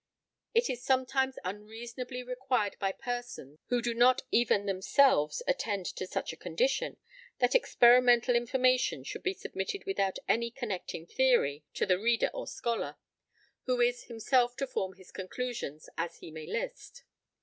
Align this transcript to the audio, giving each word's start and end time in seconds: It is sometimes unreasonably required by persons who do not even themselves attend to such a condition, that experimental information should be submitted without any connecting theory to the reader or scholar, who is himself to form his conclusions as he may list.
It 0.55 0.67
is 0.67 0.83
sometimes 0.83 1.37
unreasonably 1.45 2.23
required 2.23 2.75
by 2.79 2.91
persons 2.91 3.59
who 3.67 3.83
do 3.83 3.93
not 3.93 4.23
even 4.31 4.65
themselves 4.65 5.43
attend 5.47 5.85
to 5.95 6.07
such 6.07 6.33
a 6.33 6.37
condition, 6.37 6.97
that 7.37 7.53
experimental 7.53 8.35
information 8.35 9.03
should 9.03 9.21
be 9.21 9.35
submitted 9.35 9.85
without 9.85 10.17
any 10.27 10.49
connecting 10.49 11.05
theory 11.05 11.65
to 11.75 11.85
the 11.85 11.99
reader 11.99 12.31
or 12.33 12.47
scholar, 12.47 12.95
who 13.65 13.79
is 13.79 14.05
himself 14.05 14.55
to 14.55 14.65
form 14.65 14.93
his 14.93 15.11
conclusions 15.11 15.87
as 15.99 16.17
he 16.17 16.31
may 16.31 16.47
list. 16.47 17.03